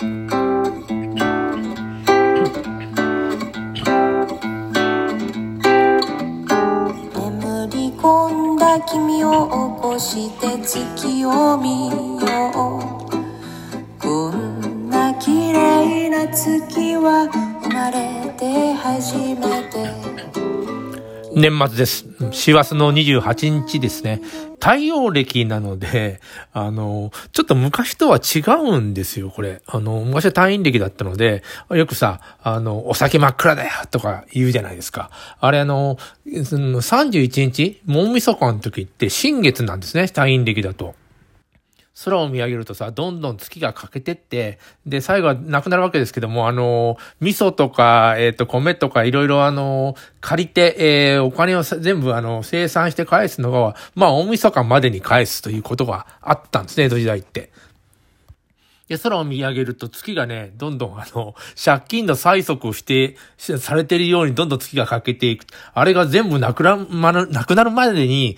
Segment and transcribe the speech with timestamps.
[0.00, 0.06] 眠
[7.72, 11.77] り込んだ君を起こして月を見
[21.38, 22.06] 年末です。
[22.32, 24.20] 師走の28日ですね。
[24.60, 26.20] 太陽暦なので、
[26.52, 28.40] あの、ちょっと昔とは違
[28.70, 29.62] うんですよ、これ。
[29.66, 35.10] あの、昔は退院暦だったので、よくさ、あの、お酒真っ暗だよとか言うじゃないですか。
[35.40, 35.96] あれあの、
[36.44, 40.94] その31日、もみそかの時って新月なんですね、退院暦だと。
[42.04, 57.50] 空を見上げるとさ、どんどん月が欠けてって、で、最後はなくなるわけですけども、あの、味噌とか、えっ、と、米とかいろいろあの、借りて、えーお金を全部あの、生産して返すのが、まあ、大晦日までに返すということがあったんですね、江戸時代って。
[58.88, 65.46] で、空を見上げると月がね、どんどんあの、借金の催促をして、されてるようにどんどん月が欠けていく。
[65.74, 68.36] あれが全部なくなる、まなくなるまでに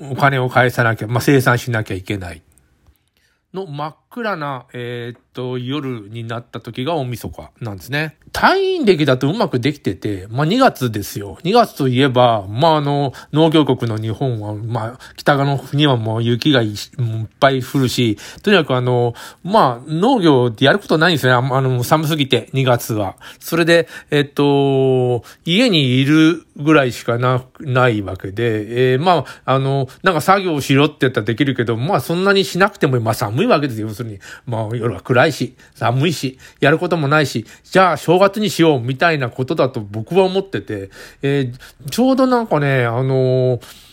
[0.00, 2.42] お金を返さなきゃ、まあ、生産しなきゃいけない。
[3.52, 8.16] の真っ暗な、えーっと、夜になった時が大晦日なんですね。
[8.32, 11.38] 退院歴だとうまくできてて、まあ、2月ですよ。
[11.44, 16.76] 2月といえば、まあ、あの、農業国の日本は、まあ、北側の国はもう雪がいっ
[17.38, 21.32] ぱい降るし、とにかくあの、まあ、農業ってやることないんですね。
[21.32, 23.16] あの、寒すぎて、2月は。
[23.38, 33.88] それで、えっと、家にいるぐらいしかな、ないわけで、えーまあ、あの、なんか作業しろって言ったらできるけど、まあそんなにしなくても、まあ寒いわけですよ。
[34.00, 40.90] するに、もう夜は暗いし、寒いし、やることもないし、じゃあ正月にしようみたいなことだと僕は思ってて、
[41.22, 43.89] えーちょうどなんかね、あのー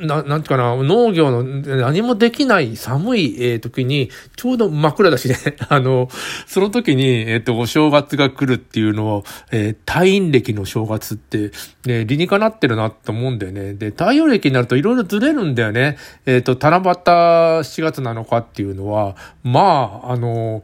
[0.00, 5.36] な、なんていうかな、農業の何もできない寒い、えー時に、ちょうど真っ暗だしね、
[5.68, 6.08] あの、
[6.46, 11.50] その時に、えっ、と、お正月が来るっていうのを、えー、退院暦の正月って、
[11.86, 13.74] ね、理にかなってるなと思うんだよね。
[13.74, 15.96] で、太陽暦になるといろいろずれるんだよね。
[16.26, 20.62] えっ、と、七夕7月7日っていうのは、まあ、あの、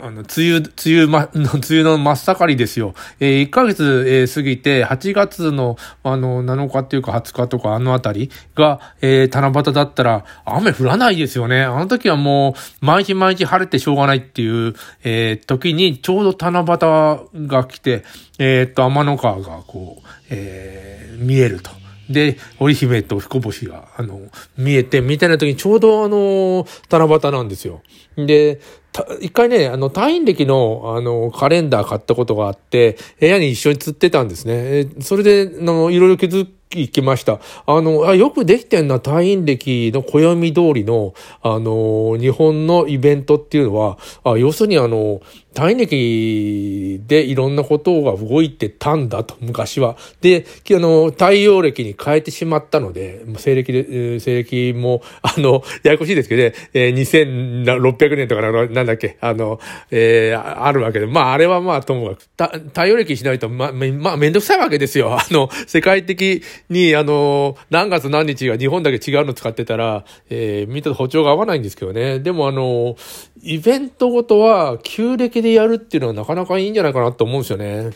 [0.00, 2.94] あの、梅雨、梅雨ま、 の、梅雨の真っ盛りですよ。
[3.20, 11.62] えー、1ヶ月、えー過ぎて、8月の、あの、7日っていうか20日とかあのあたりが、えー、七夕だったら、雨降らないですよね。
[11.62, 14.74] あの時はもう、毎日毎日晴れてしょうがないっていう、
[15.04, 18.04] えー、時に、ちょうど七夕が来て、
[18.38, 21.83] えー、っと、天の川がこう、えー、見えると。
[22.08, 24.20] で、織姫と彦星が、あの、
[24.56, 27.82] 見えて、みたいな時にちょうどあの、七夕なんですよ。
[28.16, 28.60] で、
[29.20, 34.88] 一回ね、あの、退院歴の、あの、カレンダー買ったことがあって、部屋に一緒に釣ってたんですね。
[35.00, 37.40] それで、あの、いろいろ気づききました。
[37.66, 45.20] あの、あ、よくできてんな、退院歴の暦通りの、あの、日本のイベントっていうのは、あ要するにあの、
[45.54, 49.96] 退院歴でいろんなことが動いてたんだと、昔は。
[50.20, 56.94] で、あの、太陽暦に変えてしまったので、西暦で、西暦も、あの、ややこしいですけどね、えー
[57.64, 59.60] 2600年とかなのなんだっけ、あの、
[59.90, 65.14] えーあるわけで、まあ、あれはまあ、ともかく、た太陽暦しないと、まあ、めまあ、めんどくさいわけですよ。
[65.14, 72.18] あの、世界的に、あの、何月何日が日本だけ違うの使ってたら、えー、みんなと歩調が合わないんですけどね。
[72.20, 72.96] でも、あの、
[73.42, 77.90] イベントごとは、旧暦でやるっていうのはなかなかいいんじゃないかなと思うんですよね。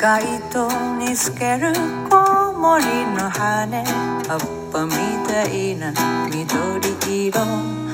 [0.00, 1.72] 街灯に透ける
[2.08, 3.84] コウモリの羽
[4.26, 4.92] 葉っぱみ
[5.26, 5.92] たいな
[6.30, 7.87] 緑色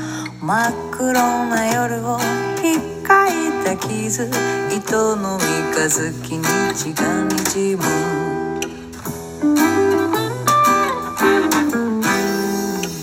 [0.47, 2.19] 真っ黒な夜を
[2.61, 3.31] ひっかい
[3.65, 4.29] た傷
[4.77, 6.45] 糸の三日月に
[6.75, 7.83] 血がにじむ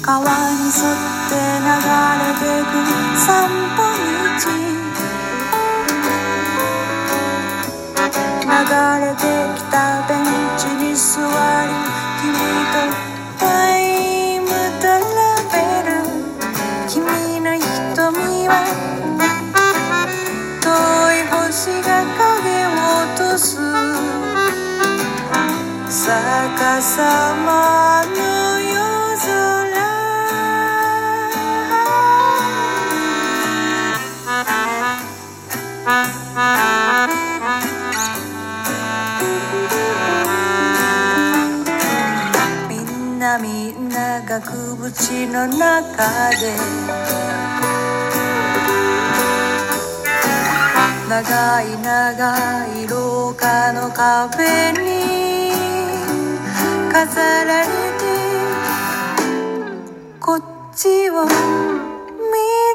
[0.03, 2.77] 川に沿って流れてく
[3.17, 4.61] 散歩道。
[8.43, 8.57] 流
[8.99, 9.25] れて
[9.57, 10.23] きたベン
[10.59, 11.25] チに座
[11.65, 11.73] り
[12.21, 12.37] 君
[13.01, 13.10] と
[26.11, 28.75] 逆さまの夜
[29.15, 29.31] 空。
[42.67, 44.51] みんなみんな額
[44.83, 46.51] 縁の中で。
[51.07, 54.90] 長い長い廊下の壁に
[57.01, 57.71] 飾られて
[60.19, 60.41] こっ
[60.75, 61.31] ちを見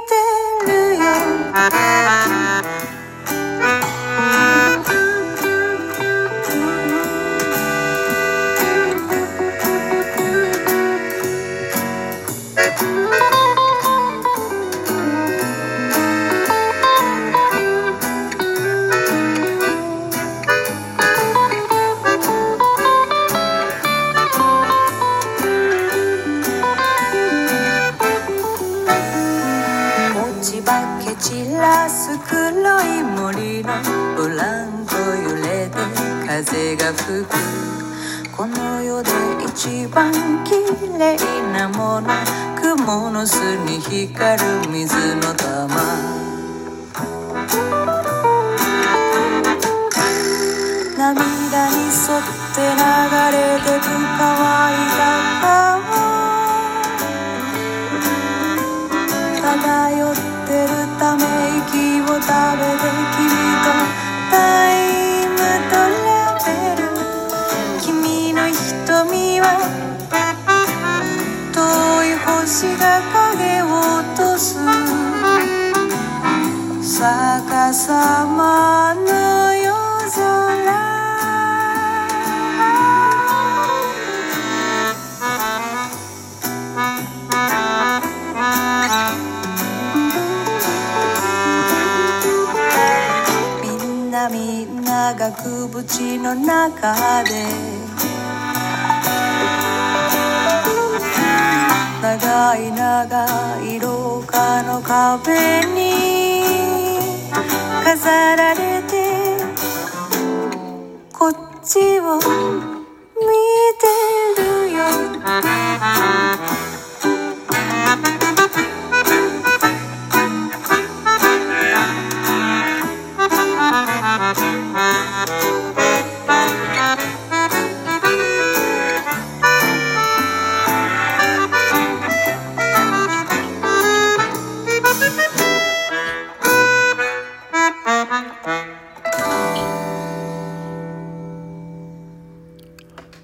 [0.09, 1.05] てるよ。
[36.77, 37.29] が吹く
[38.37, 39.11] この世で
[39.47, 40.13] 一番
[40.45, 40.55] 綺
[40.99, 41.17] 麗
[41.53, 42.09] なもの
[42.61, 46.27] 雲の巣に光る水の玉。
[50.99, 52.25] 涙に沿っ
[52.55, 52.81] て流
[53.33, 53.87] れてく
[54.19, 54.29] 乾
[54.73, 55.01] いた
[55.41, 55.86] 川
[77.73, 79.73] さまの夜
[80.11, 80.17] 空。
[93.63, 97.47] みんなみんな額縁の中で。
[102.03, 103.27] 長い長
[103.63, 105.96] い廊下の壁に
[111.77, 112.76] こ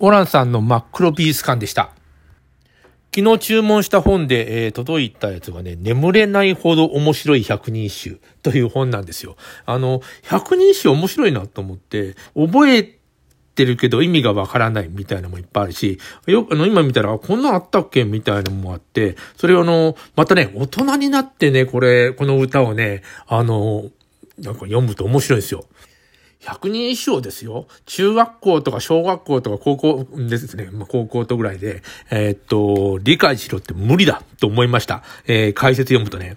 [0.04, 1.92] オランさんの真っ黒ビース感でした。
[3.14, 9.36] 昨日注文した本で、えー届いたやつがね、眠れないほど面白い百人一首という本なんですよ。
[9.64, 12.98] あの、百人一首面白いなと思って、覚え
[13.54, 23.88] てるけど意味がわからないみたいなのもいっぱいあるし、よく、あの、今見たら、こんなあったっけみたいなのもあって、それをあの、またね、大人になってね、これ、この歌をね、あの、
[24.40, 25.64] なんか読むと面白いですよ。
[26.42, 27.66] 100人以上ですよ。
[27.86, 30.68] 中学校とか小学校とか高校ですね。
[30.72, 35.02] まあ、高校とぐらいで、えーっと、理解しろって無理だと思いました。
[35.26, 36.36] えー解説読むとね。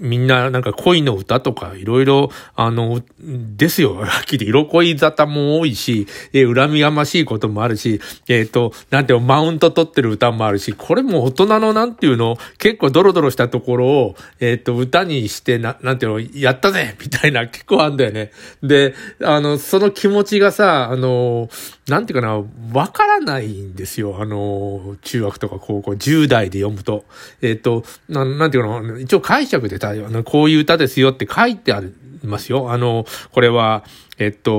[0.00, 3.94] みんななんか恋の歌とかいろいろ、あの、ですよ。
[4.02, 18.32] はっきり色恋沙汰も多いし、えー恨みがましいこともあるし、えっ、と、なんていうのマウント取ってる歌もあるし、これも大人のなんていうの、結構ドロドロしたところを、えっ、と、歌にして、な、なんていうの、やったぜみたいな結構あんだよね。
[18.62, 21.48] で、あの、その気持ちがさ、あの、
[21.88, 24.16] なんていうかな、わからないんですよ。
[24.20, 27.04] あの、中学とか高校、10代で読むと。
[27.40, 29.78] えっ、と、ななんていうかな、一応解釈で、
[30.22, 31.92] こういう歌ですよって書いてある
[32.26, 32.72] ますよ。
[32.72, 33.84] あの、これは、
[34.18, 34.52] えっと、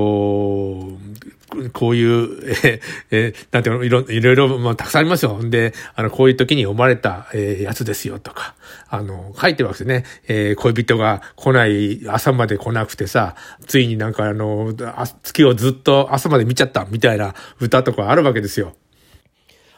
[1.72, 2.80] こういう、え、
[3.10, 5.38] え、なんていうの、いろ、いろいろ、まあ、たくさんありますよ。
[5.38, 8.54] んで、あの、こういう時に読まれた、えーやつですよ、とか、
[8.88, 10.04] あの、書いてるわけですね。
[10.28, 14.74] えー恋人が来ない、朝まで来なくてさ、ついになんかあの、
[15.22, 18.74] 月をずっと朝まで見ちゃった、みたいな歌とかあるわけですよ。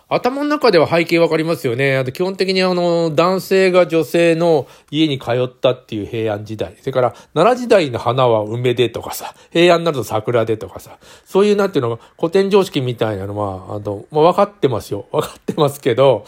[0.09, 1.97] 頭の中では背景わかりますよね。
[1.97, 6.77] あと基本的にあの、男性が女性の家に通ったっていう平安時代。
[6.79, 15.07] それから、奈良時代の花は梅でとかさ、平安になると桜でとかさ、そういうなんていうの、古典常識みたいなのは、あの、まあ、分かってますよ。
[15.11, 16.25] 分かってますけど、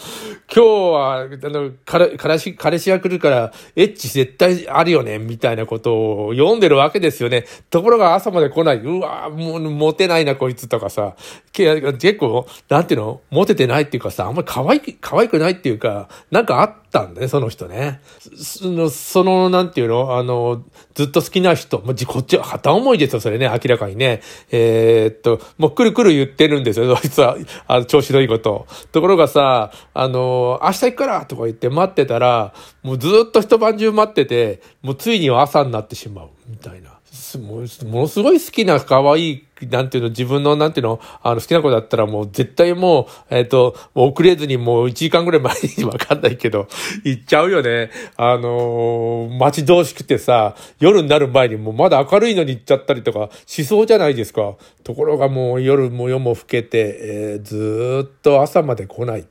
[0.53, 7.45] 今日は、あの、彼彼氏、彼氏が来るから、エッチ絶対あるよね、みたいなことを読んでるわけですよね。
[7.71, 8.79] ところが朝まで来ない。
[8.79, 11.15] うわもう、モテないな、こいつとかさ。
[11.53, 18.01] 結構、なんていうのモテてないっていうかさ、あんまり可愛く、可愛くないっていうか、なんかあったんだね、その人ね。
[18.37, 20.17] その、その、なんていうの？
[20.17, 24.23] あの、ずっと好きな人、もうじこっちは片思いですよ、それね、明らかにね。
[24.51, 27.37] えーっと、もうくるくる言ってるんですよ、そいつは、
[27.69, 28.67] あの、調子のいいこと。
[28.91, 36.98] ところがさ、あの、明日行くからとか言って待ってたら、もうずっと一晩中待ってて、もうついには朝になってしまう、みたいな。
[37.39, 37.61] も
[38.03, 46.69] のすごい好きな可愛い、なんていうの、自分の、なんていうの、あの、好きな子だったらもう絶対もう、えっ、ー、と、もう遅れずにもう1時間ぐらい前にわかんないけど、
[47.05, 47.91] 行っちゃうよね。
[48.17, 54.55] あのー、待ち遠しくてさ、夜になる前にもうまだ明るいのに行っちゃったりとかしそうじゃないですか。
[54.85, 59.27] ところがもう夜も夜も更けて、えー、ずっと朝まで来ない。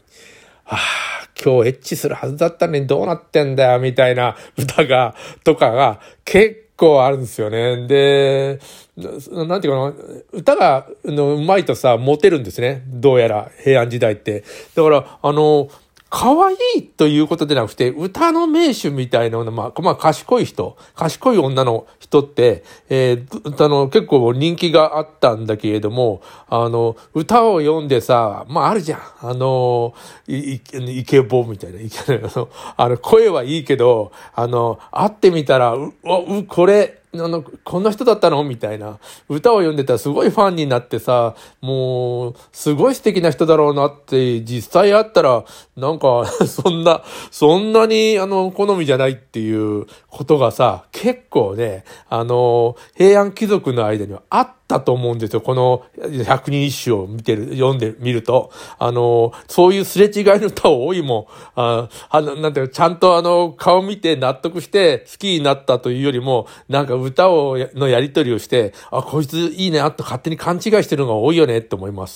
[0.66, 7.88] はあ、今日エッチするはずだったのにどうなってんだよ、みたいな歌が、とかが結構あるんですよね。
[7.88, 8.60] で、
[8.96, 9.94] なんていうかな、
[10.32, 12.84] 歌がのうまいとさ、モテるんですね。
[12.88, 14.44] どうやら、平安時代って。
[14.76, 15.70] だから、あの、
[16.10, 29.02] 可愛いということでなくて、歌の名手みたいな、まあ、まあ、賢い人、賢い女の人って、えー、あの、結構人気があったんだけれども、あの、歌を読んでさ、まあ、あるじゃん。
[29.22, 29.94] あの、
[30.28, 30.62] い、い
[31.00, 38.44] イケボみたいな、イケあの、あの、声はいいけど、あの、会ってみたら、う、う、これ、あの、こんな人だったの？
[38.44, 39.00] みたいな。
[39.30, 45.44] 歌を読んでたらすごいファンになってさ、もう、すごい素敵な人だろうなって、実際会ったら、
[45.76, 55.42] なんか、 そんな、そんなに、あの、好みじゃないっていうことがさ、結構ね、あの、平安貴族の間にはあったったと思うんですよ。
[55.42, 55.86] この
[56.26, 58.52] 百人一首を見てる、読んでみると。
[58.78, 61.26] あの、そういうすれ違いの歌多いもん。
[61.56, 72.16] ああなんていうちゃんとあの、顔見て納得して好きになったというよりも、なんか歌を、のやりとりをして、あ、こいついいね、あと勝手に勘違いしてるのが多いよねって思います。